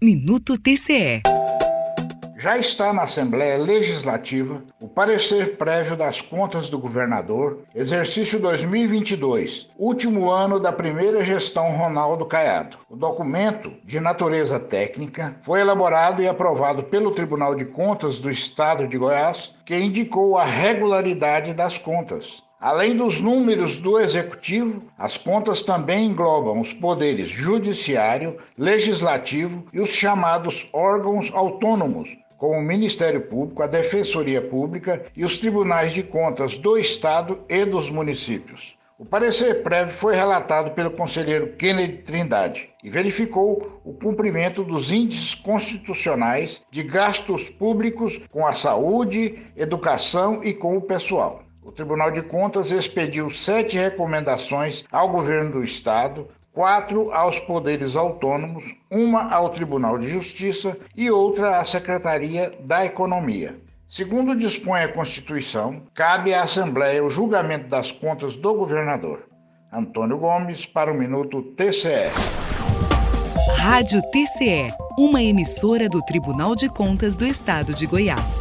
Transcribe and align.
Minuto 0.00 0.56
TCE. 0.56 1.22
Já 2.38 2.56
está 2.56 2.92
na 2.92 3.02
Assembleia 3.02 3.58
Legislativa 3.58 4.62
o 4.80 4.86
parecer 4.86 5.56
prévio 5.56 5.96
das 5.96 6.20
contas 6.20 6.70
do 6.70 6.78
governador, 6.78 7.64
exercício 7.74 8.38
2022, 8.38 9.66
último 9.76 10.30
ano 10.30 10.60
da 10.60 10.72
primeira 10.72 11.24
gestão 11.24 11.76
Ronaldo 11.76 12.26
Caiado. 12.26 12.78
O 12.88 12.94
documento, 12.94 13.72
de 13.84 13.98
natureza 13.98 14.60
técnica, 14.60 15.36
foi 15.42 15.58
elaborado 15.58 16.22
e 16.22 16.28
aprovado 16.28 16.84
pelo 16.84 17.10
Tribunal 17.10 17.56
de 17.56 17.64
Contas 17.64 18.18
do 18.18 18.30
Estado 18.30 18.86
de 18.86 18.96
Goiás, 18.96 19.52
que 19.66 19.76
indicou 19.76 20.38
a 20.38 20.44
regularidade 20.44 21.52
das 21.52 21.76
contas. 21.76 22.40
Além 22.60 22.96
dos 22.96 23.20
números 23.20 23.78
do 23.78 24.00
executivo, 24.00 24.82
as 24.98 25.16
contas 25.16 25.62
também 25.62 26.06
englobam 26.06 26.60
os 26.60 26.74
poderes 26.74 27.28
judiciário, 27.28 28.36
legislativo 28.56 29.64
e 29.72 29.78
os 29.78 29.90
chamados 29.90 30.66
órgãos 30.72 31.30
autônomos, 31.32 32.08
como 32.36 32.58
o 32.58 32.62
Ministério 32.62 33.20
Público, 33.20 33.62
a 33.62 33.68
Defensoria 33.68 34.42
Pública 34.42 35.04
e 35.16 35.24
os 35.24 35.38
tribunais 35.38 35.92
de 35.92 36.02
contas 36.02 36.56
do 36.56 36.76
Estado 36.76 37.38
e 37.48 37.64
dos 37.64 37.88
municípios. 37.90 38.76
O 38.98 39.04
parecer 39.04 39.62
prévio 39.62 39.94
foi 39.94 40.16
relatado 40.16 40.72
pelo 40.72 40.90
conselheiro 40.90 41.52
Kennedy 41.56 41.98
Trindade 41.98 42.68
e 42.82 42.90
verificou 42.90 43.80
o 43.84 43.92
cumprimento 43.92 44.64
dos 44.64 44.90
índices 44.90 45.36
constitucionais 45.36 46.60
de 46.72 46.82
gastos 46.82 47.44
públicos 47.50 48.18
com 48.32 48.44
a 48.44 48.52
saúde, 48.52 49.46
educação 49.56 50.42
e 50.42 50.52
com 50.52 50.76
o 50.76 50.82
pessoal. 50.82 51.44
O 51.62 51.72
Tribunal 51.72 52.10
de 52.10 52.22
Contas 52.22 52.70
expediu 52.70 53.30
sete 53.30 53.76
recomendações 53.76 54.84
ao 54.90 55.10
governo 55.10 55.52
do 55.52 55.64
Estado, 55.64 56.26
quatro 56.52 57.12
aos 57.12 57.38
poderes 57.40 57.96
autônomos, 57.96 58.64
uma 58.90 59.32
ao 59.32 59.50
Tribunal 59.50 59.98
de 59.98 60.08
Justiça 60.08 60.76
e 60.96 61.10
outra 61.10 61.60
à 61.60 61.64
Secretaria 61.64 62.52
da 62.60 62.84
Economia. 62.84 63.56
Segundo 63.88 64.36
dispõe 64.36 64.82
a 64.82 64.92
Constituição, 64.92 65.82
cabe 65.94 66.34
à 66.34 66.42
Assembleia 66.42 67.04
o 67.04 67.10
julgamento 67.10 67.68
das 67.68 67.90
contas 67.90 68.36
do 68.36 68.54
governador. 68.54 69.24
Antônio 69.72 70.18
Gomes, 70.18 70.66
para 70.66 70.92
o 70.92 70.94
Minuto 70.94 71.42
TCE. 71.56 72.10
Rádio 73.56 74.00
TCE, 74.10 74.68
uma 74.98 75.22
emissora 75.22 75.88
do 75.88 76.02
Tribunal 76.02 76.54
de 76.54 76.68
Contas 76.68 77.16
do 77.16 77.26
Estado 77.26 77.74
de 77.74 77.86
Goiás. 77.86 78.38